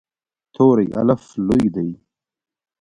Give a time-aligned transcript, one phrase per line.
[0.53, 1.89] توری “الف” لوی دی.